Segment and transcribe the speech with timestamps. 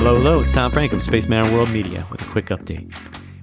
[0.00, 2.90] Hello, hello, it's Tom Frank of Spaceman World Media with a quick update.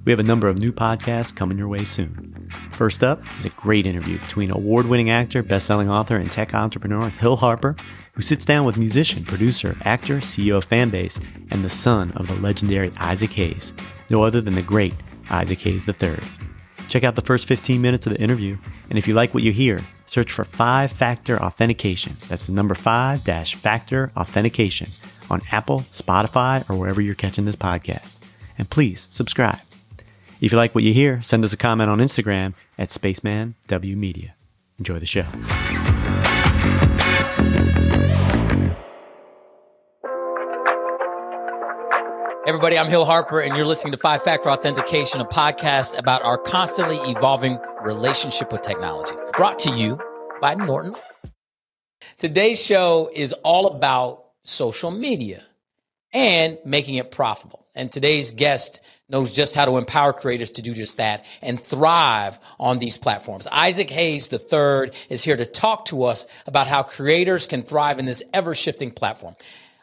[0.04, 2.50] We have a number of new podcasts coming your way soon.
[2.72, 6.56] First up is a great interview between award winning actor, best selling author, and tech
[6.56, 7.76] entrepreneur Hill Harper,
[8.14, 12.34] who sits down with musician, producer, actor, CEO of Fanbase, and the son of the
[12.42, 13.72] legendary Isaac Hayes,
[14.10, 14.94] no other than the great
[15.30, 16.16] Isaac Hayes III.
[16.88, 18.58] Check out the first 15 minutes of the interview,
[18.90, 22.16] and if you like what you hear, search for 5 Factor Authentication.
[22.28, 24.90] That's the number 5 dash Factor Authentication
[25.30, 28.18] on Apple, Spotify, or wherever you're catching this podcast.
[28.56, 29.60] And please subscribe.
[30.40, 34.32] If you like what you hear, send us a comment on Instagram at SpacemanWMedia.
[34.78, 35.26] Enjoy the show.
[42.46, 46.38] Everybody, I'm Hill Harper, and you're listening to Five Factor Authentication, a podcast about our
[46.38, 49.14] constantly evolving relationship with technology.
[49.36, 50.00] Brought to you
[50.40, 50.94] by Norton.
[52.16, 55.42] Today's show is all about social media
[56.12, 57.66] and making it profitable.
[57.74, 62.38] And today's guest knows just how to empower creators to do just that and thrive
[62.58, 63.46] on these platforms.
[63.50, 68.04] Isaac Hayes III is here to talk to us about how creators can thrive in
[68.04, 69.36] this ever shifting platform.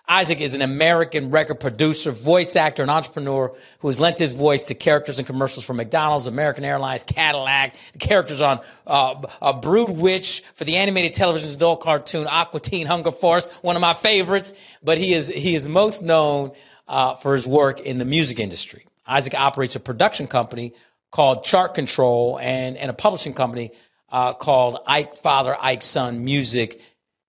[0.08, 4.64] Isaac is an American record producer, voice actor, and entrepreneur who has lent his voice
[4.66, 9.98] to characters in commercials for McDonald's, American Airlines, Cadillac, the characters on uh, uh, Brood
[9.98, 14.54] Witch for the animated television adult cartoon Aqua Teen Hunger Force, one of my favorites.
[14.84, 16.52] But he is he is most known
[16.88, 18.86] uh, for his work in the music industry.
[19.08, 20.74] Isaac operates a production company
[21.12, 23.72] called Chart Control and, and a publishing company
[24.10, 26.82] uh, called Ike Father, Ike Son Music.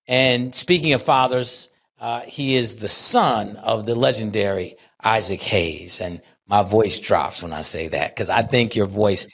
[0.07, 5.99] And speaking of fathers, uh, he is the son of the legendary Isaac Hayes.
[5.99, 9.27] And my voice drops when I say that because I think your voice,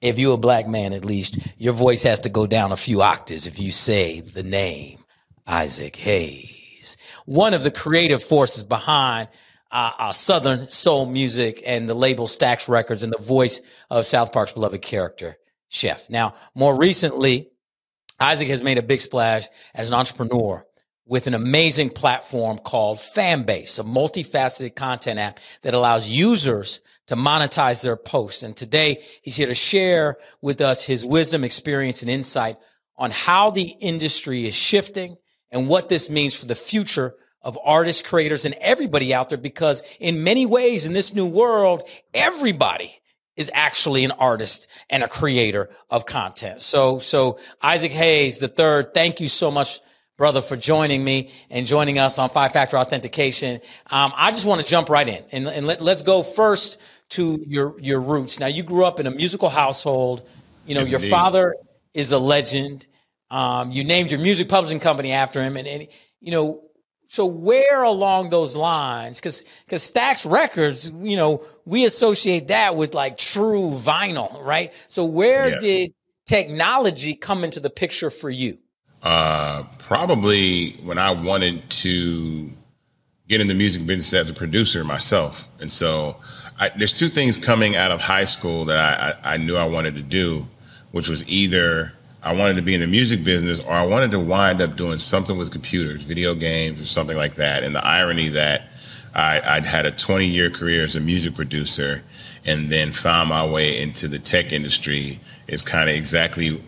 [0.00, 3.02] if you're a black man at least, your voice has to go down a few
[3.02, 4.98] octaves if you say the name
[5.46, 6.96] Isaac Hayes.
[7.24, 9.28] One of the creative forces behind
[9.70, 13.60] uh, uh, Southern soul music and the label Stax Records and the voice
[13.90, 15.36] of South Park's beloved character,
[15.68, 16.08] Chef.
[16.08, 17.50] Now, more recently,
[18.18, 20.64] Isaac has made a big splash as an entrepreneur
[21.08, 27.82] with an amazing platform called Fanbase, a multifaceted content app that allows users to monetize
[27.82, 28.42] their posts.
[28.42, 32.58] And today he's here to share with us his wisdom, experience, and insight
[32.96, 35.16] on how the industry is shifting
[35.50, 39.38] and what this means for the future of artists, creators, and everybody out there.
[39.38, 43.00] Because in many ways in this new world, everybody
[43.34, 46.60] is actually an artist and a creator of content.
[46.60, 49.80] So, so Isaac Hayes the third, thank you so much
[50.18, 53.60] brother, for joining me and joining us on Five Factor Authentication.
[53.86, 56.76] Um, I just want to jump right in and, and let, us go first
[57.10, 58.38] to your your roots.
[58.38, 60.28] Now, you grew up in a musical household.
[60.66, 61.10] You know, yes, your indeed.
[61.10, 61.54] father
[61.94, 62.86] is a legend.
[63.30, 65.86] Um, you named your music publishing company after him, and, and
[66.20, 66.64] you know.
[67.10, 72.92] So where along those lines, because because Stax Records, you know, we associate that with
[72.92, 74.74] like true vinyl, right?
[74.88, 75.58] So where yeah.
[75.58, 75.94] did
[76.26, 78.58] technology come into the picture for you?
[79.02, 82.50] Uh, probably when I wanted to
[83.28, 85.46] get in the music business as a producer myself.
[85.60, 86.16] And so
[86.58, 89.66] I, there's two things coming out of high school that I, I, I knew I
[89.66, 90.46] wanted to do,
[90.92, 91.92] which was either
[92.22, 94.98] I wanted to be in the music business or I wanted to wind up doing
[94.98, 97.62] something with computers, video games, or something like that.
[97.62, 98.62] And the irony that
[99.14, 102.02] I, I'd had a 20 year career as a music producer
[102.44, 106.60] and then found my way into the tech industry is kind of exactly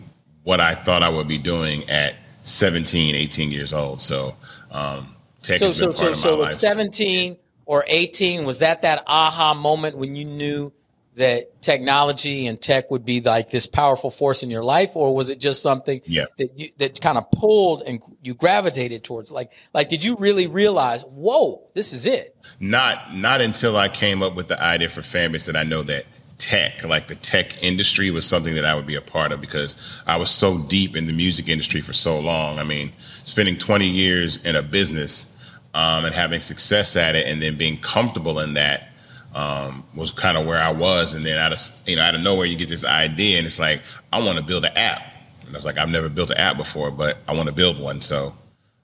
[0.44, 4.00] what I thought I would be doing at 17, 18 years old.
[4.00, 4.34] So,
[4.70, 7.36] um, tech so, so, so, so at 17
[7.66, 10.72] or 18, was that that aha moment when you knew
[11.16, 15.28] that technology and tech would be like this powerful force in your life, or was
[15.28, 16.24] it just something yeah.
[16.38, 19.30] that you, that kind of pulled and you gravitated towards?
[19.30, 22.36] Like, like, did you really realize, whoa, this is it?
[22.58, 26.06] Not, not until I came up with the idea for Fanbase that I know that
[26.40, 29.76] tech, like the tech industry, was something that I would be a part of because
[30.06, 32.58] I was so deep in the music industry for so long.
[32.58, 32.92] I mean,
[33.24, 35.36] spending 20 years in a business
[35.74, 38.88] um, and having success at it, and then being comfortable in that
[39.34, 41.15] um, was kind of where I was.
[41.15, 43.59] And then out of you know out of nowhere, you get this idea, and it's
[43.59, 43.82] like
[44.12, 45.03] I want to build an app.
[45.47, 47.78] And I was like, I've never built an app before, but I want to build
[47.78, 48.00] one.
[48.00, 48.34] So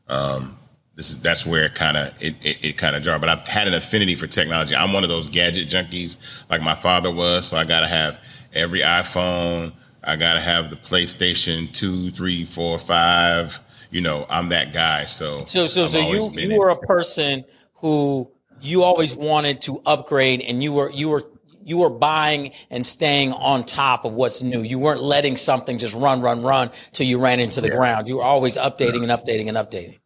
[0.09, 0.59] um,
[0.97, 3.21] this is that's where it kind of it, it, it kind of jarred.
[3.21, 4.75] But I've had an affinity for technology.
[4.75, 6.17] I'm one of those gadget junkies,
[6.51, 7.47] like my father was.
[7.47, 8.19] So I got to have
[8.55, 9.73] every iPhone.
[10.03, 13.61] I got to have the PlayStation two, three, four, five.
[13.91, 15.05] You know, I'm that guy.
[15.05, 17.45] So so so, so you you were a person
[17.75, 18.31] who
[18.63, 21.23] you always wanted to upgrade, and you were you were
[21.63, 24.63] you were buying and staying on top of what's new.
[24.63, 27.77] You weren't letting something just run, run, run till you ran into the yeah.
[27.77, 28.09] ground.
[28.09, 29.99] You were always updating and updating and updating.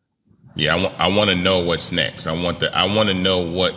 [0.54, 2.26] Yeah, I want I want to know what's next.
[2.26, 3.74] I want the I want to know what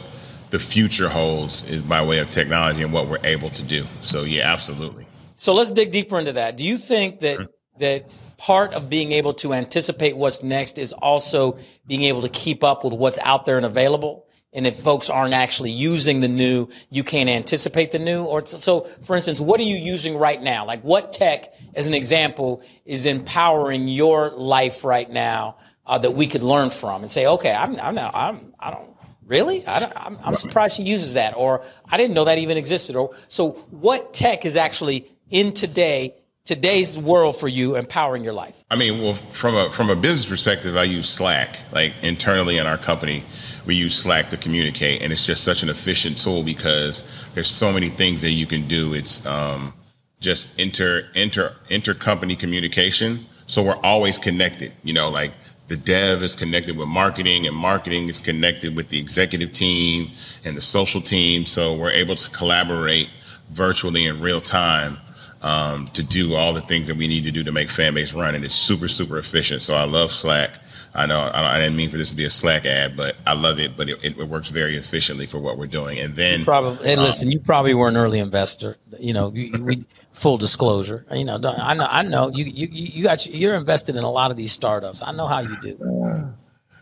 [0.50, 3.86] the future holds is by way of technology and what we're able to do.
[4.02, 5.08] So yeah, absolutely.
[5.36, 6.58] So let's dig deeper into that.
[6.58, 7.48] Do you think that sure.
[7.80, 12.64] that part of being able to anticipate what's next is also being able to keep
[12.64, 14.28] up with what's out there and available?
[14.54, 18.24] And if folks aren't actually using the new, you can't anticipate the new.
[18.24, 20.66] Or so, for instance, what are you using right now?
[20.66, 26.28] Like what tech, as an example, is empowering your life right now uh, that we
[26.28, 28.90] could learn from and say, okay, I'm, I'm not, I'm, I don't
[29.26, 32.58] really, I don't, I'm, I'm surprised she uses that, or I didn't know that even
[32.58, 32.96] existed.
[32.96, 36.16] Or so, what tech is actually in today
[36.46, 38.64] today's world for you empowering your life?
[38.70, 41.58] I mean, well, from a from a business perspective, I use Slack.
[41.72, 43.24] Like internally in our company,
[43.66, 47.04] we use Slack to communicate, and it's just such an efficient tool because
[47.34, 48.94] there's so many things that you can do.
[48.94, 49.74] It's um,
[50.20, 54.74] just inter inter intercompany communication, so we're always connected.
[54.84, 55.32] You know, like
[55.68, 60.10] the dev is connected with marketing, and marketing is connected with the executive team
[60.44, 61.46] and the social team.
[61.46, 63.10] So we're able to collaborate
[63.50, 64.98] virtually in real time
[65.42, 68.36] um, to do all the things that we need to do to make Fanbase run,
[68.36, 69.62] and it's super super efficient.
[69.62, 70.60] So I love Slack.
[70.96, 73.60] I know I didn't mean for this to be a Slack ad, but I love
[73.60, 73.76] it.
[73.76, 75.98] But it, it works very efficiently for what we're doing.
[76.00, 78.78] And then, you probably, hey, um, listen, you probably were an early investor.
[79.00, 81.04] You know, you, we, full disclosure.
[81.12, 84.30] You know, I know, I know you, you, you got, you're invested in a lot
[84.30, 85.02] of these startups.
[85.02, 85.78] I know how you do.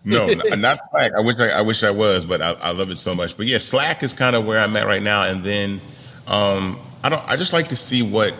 [0.03, 1.13] no, not Slack.
[1.17, 3.37] I wish I, I wish I was, but I, I, love it so much.
[3.37, 5.23] But yeah, Slack is kind of where I'm at right now.
[5.23, 5.79] And then,
[6.27, 7.23] um, I don't.
[7.27, 8.35] I just like to see what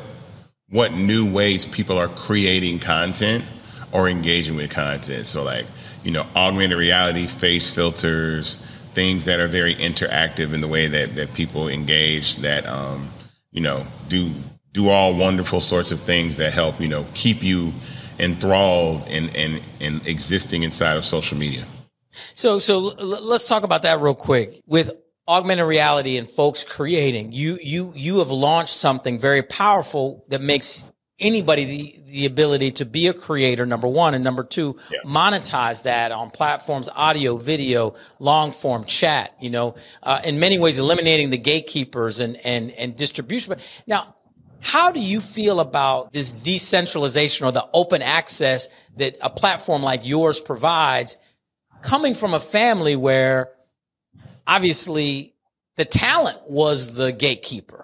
[0.70, 3.44] what new ways people are creating content
[3.92, 5.28] or engaging with content.
[5.28, 5.66] So like,
[6.04, 8.56] you know, augmented reality, face filters,
[8.94, 13.10] things that are very interactive in the way that, that people engage that, um,
[13.52, 14.32] you know, do,
[14.74, 17.72] do all wonderful sorts of things that help, you know, keep you
[18.20, 21.66] enthralled and, and, and existing inside of social media.
[22.36, 24.62] So, so let's talk about that real quick.
[24.66, 24.92] With
[25.28, 30.88] augmented reality and folks creating, you you you have launched something very powerful that makes
[31.22, 35.00] anybody the, the ability to be a creator number one and number two yeah.
[35.06, 40.80] monetize that on platforms audio video long form chat you know uh, in many ways
[40.80, 43.56] eliminating the gatekeepers and and and distribution
[43.88, 44.16] now
[44.62, 48.68] how do you feel about this decentralization or the open access
[48.98, 51.18] that a platform like yours provides
[51.82, 53.52] coming from a family where
[54.46, 55.34] obviously
[55.78, 57.81] the talent was the gatekeeper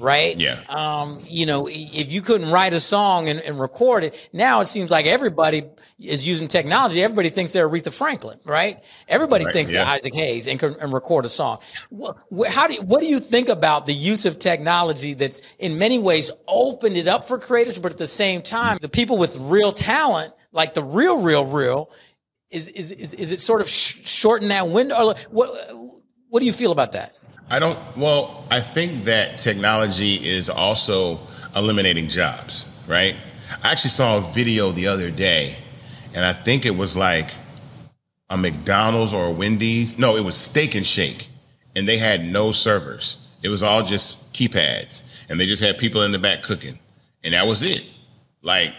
[0.00, 0.38] right?
[0.38, 0.60] Yeah.
[0.68, 4.66] Um, you know, if you couldn't write a song and, and, record it, now it
[4.66, 5.64] seems like everybody
[5.98, 7.02] is using technology.
[7.02, 8.82] Everybody thinks they're Aretha Franklin, right?
[9.06, 9.84] Everybody right, thinks yeah.
[9.84, 11.58] they're Isaac Hayes and can and record a song.
[12.48, 15.98] How do you, what do you think about the use of technology that's in many
[15.98, 19.72] ways opened it up for creators, but at the same time, the people with real
[19.72, 21.90] talent, like the real, real, real,
[22.50, 24.96] is is is, is it sort of sh- shorten that window?
[24.96, 25.70] Or what
[26.28, 27.14] what do you feel about that?
[27.50, 27.78] I don't.
[27.96, 31.18] Well, I think that technology is also
[31.56, 33.16] eliminating jobs, right?
[33.64, 35.56] I actually saw a video the other day,
[36.14, 37.30] and I think it was like
[38.30, 39.98] a McDonald's or a Wendy's.
[39.98, 41.28] No, it was Steak and Shake,
[41.74, 43.28] and they had no servers.
[43.42, 46.78] It was all just keypads, and they just had people in the back cooking,
[47.24, 47.84] and that was it.
[48.42, 48.72] Like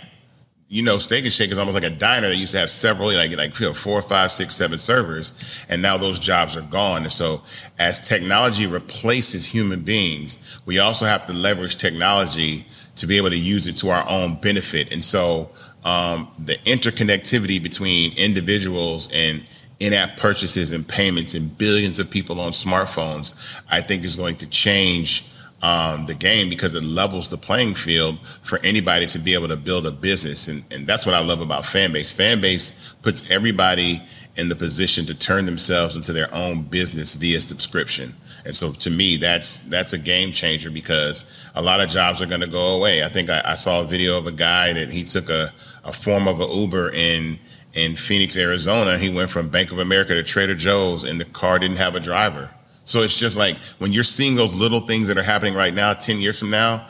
[0.71, 3.13] you know, Steak and Shake is almost like a diner that used to have several,
[3.13, 5.33] like like you know, four, five, six, seven servers,
[5.67, 7.03] and now those jobs are gone.
[7.03, 7.41] And so,
[7.77, 13.37] as technology replaces human beings, we also have to leverage technology to be able to
[13.37, 14.93] use it to our own benefit.
[14.93, 15.49] And so,
[15.83, 19.43] um, the interconnectivity between individuals and
[19.81, 23.35] in-app purchases and payments and billions of people on smartphones,
[23.69, 25.25] I think is going to change
[25.61, 29.57] um, the game because it levels the playing field for anybody to be able to
[29.57, 30.47] build a business.
[30.47, 32.13] And, and that's what I love about Fanbase.
[32.13, 34.01] Fanbase puts everybody
[34.37, 38.15] in the position to turn themselves into their own business via subscription.
[38.45, 42.25] And so to me, that's that's a game changer because a lot of jobs are
[42.25, 43.03] going to go away.
[43.03, 45.53] I think I, I, saw a video of a guy that he took a,
[45.83, 47.37] a form of an Uber in
[47.73, 48.97] in Phoenix, Arizona.
[48.97, 51.99] He went from Bank of America to Trader Joe's and the car didn't have a
[51.99, 52.49] driver.
[52.91, 55.93] So it's just like when you're seeing those little things that are happening right now,
[55.93, 56.85] 10 years from now,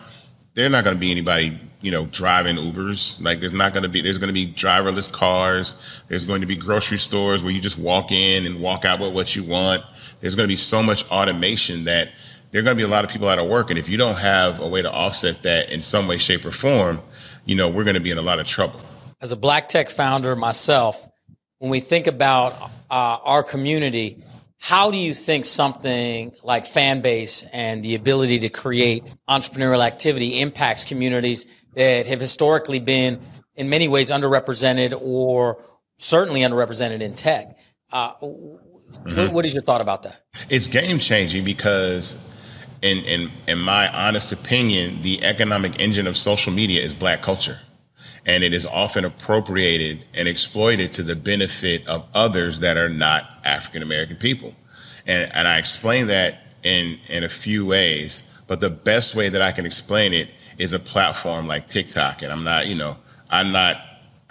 [0.56, 3.22] they're not going to be anybody, you know, driving Ubers.
[3.24, 6.04] Like there's not going to be, there's going to be driverless cars.
[6.08, 9.14] There's going to be grocery stores where you just walk in and walk out with
[9.14, 9.84] what you want.
[10.20, 12.10] There's going to be so much automation that
[12.50, 13.70] there are going to be a lot of people out of work.
[13.70, 16.52] And if you don't have a way to offset that in some way, shape, or
[16.52, 17.00] form,
[17.46, 18.82] you know, we're going to be in a lot of trouble.
[19.22, 21.08] As a black tech founder myself,
[21.60, 24.22] when we think about uh, our community,
[24.62, 30.84] how do you think something like Fanbase and the ability to create entrepreneurial activity impacts
[30.84, 33.20] communities that have historically been
[33.56, 35.64] in many ways underrepresented or
[35.98, 37.58] certainly underrepresented in tech?
[37.92, 39.16] Uh, mm-hmm.
[39.18, 40.22] what, what is your thought about that?
[40.52, 42.16] It's game changing because,
[42.84, 47.58] in, in in my honest opinion, the economic engine of social media is black culture,
[48.26, 53.30] and it is often appropriated and exploited to the benefit of others that are not
[53.44, 54.56] African American people,
[55.08, 58.24] and and I explain that in in a few ways.
[58.48, 62.32] But the best way that I can explain it is a platform like TikTok, and
[62.32, 62.98] I'm not, you know,
[63.30, 63.78] I'm not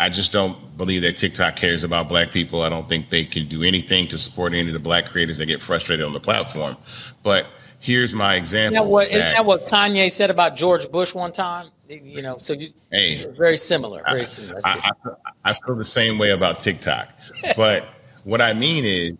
[0.01, 2.63] I just don't believe that TikTok cares about black people.
[2.63, 5.47] I don't think they can do anything to support any of the black creators that
[5.47, 6.79] get frustrated on the platform.
[7.23, 7.47] But
[7.81, 8.77] here's my example.
[8.77, 11.69] Isn't that what, that, that what Kanye said about George Bush one time?
[11.91, 14.03] You know, so you, hey, very similar.
[14.07, 14.61] Very similar.
[14.65, 15.11] I, I,
[15.47, 17.13] I, feel the same way about TikTok.
[17.57, 17.85] but
[18.23, 19.13] what I mean is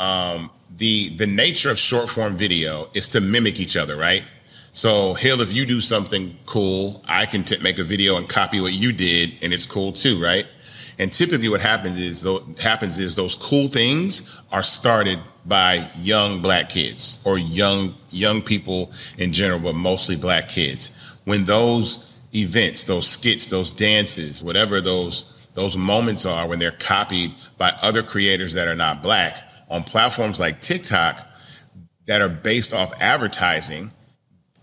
[0.00, 4.22] um, the the nature of short form video is to mimic each other, right?
[4.74, 8.60] So, Hill, if you do something cool, I can t- make a video and copy
[8.60, 10.46] what you did, and it's cool too, right?
[10.98, 12.28] And typically, what happens is
[12.60, 18.92] happens is those cool things are started by young black kids or young young people
[19.16, 20.90] in general, but mostly black kids.
[21.24, 27.34] When those events, those skits, those dances, whatever those those moments are, when they're copied
[27.58, 31.26] by other creators that are not black on platforms like TikTok
[32.06, 33.90] that are based off advertising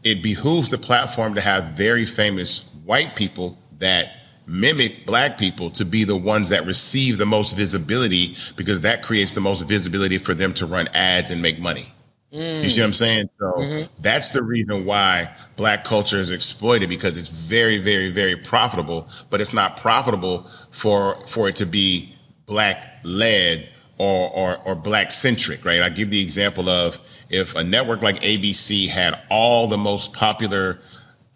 [0.04, 4.14] it behooves the platform to have very famous white people that
[4.46, 9.34] mimic black people to be the ones that receive the most visibility because that creates
[9.34, 11.86] the most visibility for them to run ads and make money.
[12.34, 12.64] Mm.
[12.64, 13.30] You see what I'm saying?
[13.40, 14.02] So mm-hmm.
[14.02, 19.40] that's the reason why black culture is exploited because it's very, very, very profitable, but
[19.40, 22.14] it's not profitable for for it to be
[22.46, 25.82] black led or or, or black centric, right?
[25.82, 30.80] I give the example of if a network like ABC had all the most popular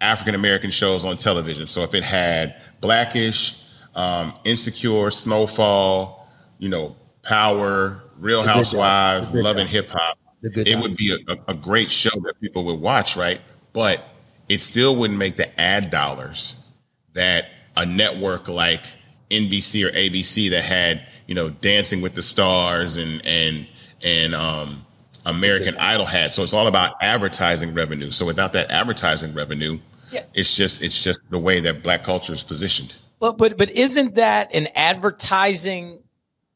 [0.02, 1.68] African American shows on television.
[1.68, 9.68] So if it had Blackish, um, Insecure, Snowfall, you know, Power, Real Housewives, Love and
[9.68, 13.40] Hip Hop, it would be a, a great show that people would watch, right?
[13.72, 14.04] But
[14.48, 16.66] it still wouldn't make the ad dollars
[17.14, 17.46] that
[17.76, 18.84] a network like
[19.30, 23.66] NBC or ABC that had, you know, Dancing with the Stars and and
[24.02, 24.84] and um,
[25.26, 26.32] American Idol had.
[26.32, 28.10] So it's all about advertising revenue.
[28.10, 29.78] So without that advertising revenue,
[30.10, 30.24] yeah.
[30.34, 32.96] it's just it's just the way that black culture is positioned.
[33.20, 36.02] But but but isn't that an advertising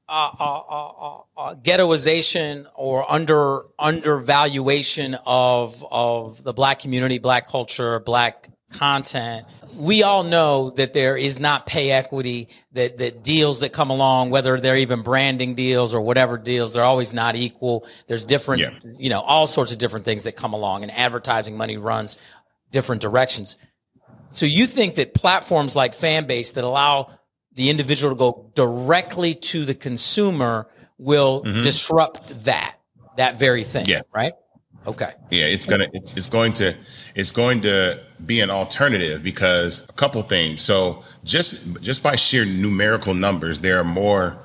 [0.08, 7.98] uh, uh, uh, uh, ghettoization or under undervaluation of of the black community, black culture,
[8.00, 9.46] black content.
[9.74, 14.30] We all know that there is not pay equity that that deals that come along
[14.30, 17.84] whether they're even branding deals or whatever deals they're always not equal.
[18.06, 18.92] There's different yeah.
[18.98, 22.16] you know all sorts of different things that come along and advertising money runs
[22.70, 23.56] different directions.
[24.30, 27.10] So you think that platforms like fanbase that allow
[27.56, 31.60] the individual to go directly to the consumer will mm-hmm.
[31.60, 32.76] disrupt that
[33.16, 34.02] that very thing yeah.
[34.14, 34.32] right
[34.86, 35.10] Okay.
[35.30, 36.74] Yeah, it's gonna it's, it's going to
[37.14, 40.62] it's going to be an alternative because a couple things.
[40.62, 44.38] So just just by sheer numerical numbers, there are more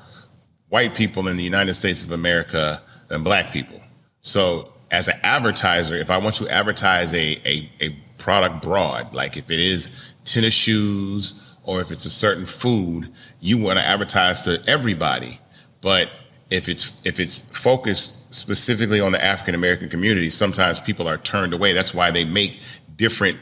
[0.68, 3.80] white people in the United States of America than black people.
[4.20, 9.36] So as an advertiser, if I want to advertise a a, a product broad, like
[9.36, 9.90] if it is
[10.24, 15.38] tennis shoes or if it's a certain food, you want to advertise to everybody.
[15.80, 16.10] But
[16.50, 21.52] if it's if it's focused specifically on the African American community, sometimes people are turned
[21.52, 21.72] away.
[21.72, 22.60] That's why they make
[22.96, 23.38] different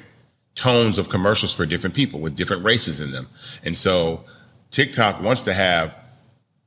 [0.54, 3.28] tones of commercials for different people with different races in them.
[3.64, 4.24] And so
[4.70, 6.04] TikTok wants to have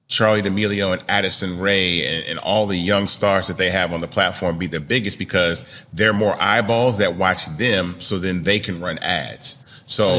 [0.10, 4.02] Charli D'Amelio and Addison Ray and, and, all the young stars that they have on
[4.02, 8.44] the platform be the biggest because there are more eyeballs that watch them so then
[8.44, 9.63] they can run ads.
[9.86, 10.18] So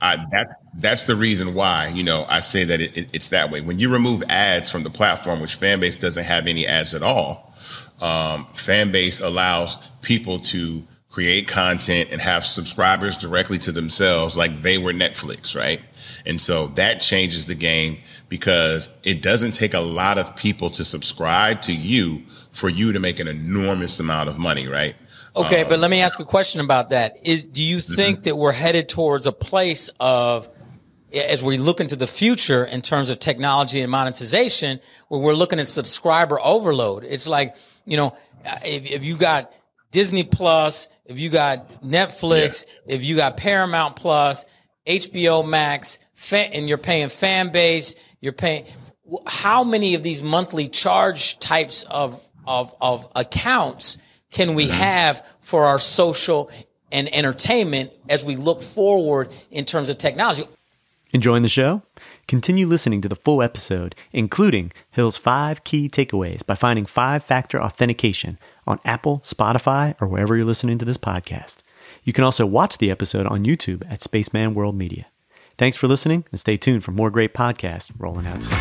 [0.00, 3.50] I, that that's the reason why you know I say that it, it, it's that
[3.50, 3.60] way.
[3.60, 7.54] When you remove ads from the platform, which Fanbase doesn't have any ads at all,
[8.00, 14.78] um, Fanbase allows people to create content and have subscribers directly to themselves, like they
[14.78, 15.80] were Netflix, right?
[16.26, 20.84] And so that changes the game because it doesn't take a lot of people to
[20.84, 24.96] subscribe to you for you to make an enormous amount of money, right?
[25.36, 27.18] Okay, um, but let me ask a question about that.
[27.26, 27.94] Is do you mm-hmm.
[27.94, 28.24] think mm-hmm.
[28.24, 30.48] that we're headed towards a place of
[31.12, 35.60] as we look into the future in terms of technology and monetization, where we're looking
[35.60, 37.04] at subscriber overload?
[37.04, 38.16] It's like, you know,
[38.64, 39.52] if, if you got
[39.90, 42.96] Disney Plus, if you got Netflix, yeah.
[42.96, 44.44] if you got Paramount Plus,
[44.86, 45.98] HBO Max,
[46.32, 48.66] and you're paying Fanbase, you're paying
[49.26, 53.98] how many of these monthly charge types of of of accounts
[54.34, 56.50] can we have for our social
[56.90, 60.44] and entertainment as we look forward in terms of technology?
[61.12, 61.82] Enjoying the show?
[62.26, 67.62] Continue listening to the full episode, including Hill's five key takeaways by finding five factor
[67.62, 68.36] authentication
[68.66, 71.62] on Apple, Spotify, or wherever you're listening to this podcast.
[72.02, 75.06] You can also watch the episode on YouTube at Spaceman World Media.
[75.56, 78.58] Thanks for listening and stay tuned for more great podcasts rolling out soon.